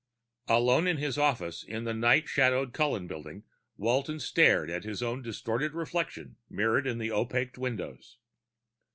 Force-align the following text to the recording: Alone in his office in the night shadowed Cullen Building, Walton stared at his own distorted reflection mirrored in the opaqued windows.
Alone 0.47 0.87
in 0.87 0.97
his 0.97 1.15
office 1.19 1.61
in 1.63 1.83
the 1.83 1.93
night 1.93 2.27
shadowed 2.27 2.73
Cullen 2.73 3.05
Building, 3.05 3.43
Walton 3.77 4.19
stared 4.19 4.67
at 4.67 4.83
his 4.83 5.03
own 5.03 5.21
distorted 5.21 5.75
reflection 5.75 6.37
mirrored 6.49 6.87
in 6.87 6.97
the 6.97 7.11
opaqued 7.11 7.55
windows. 7.59 8.17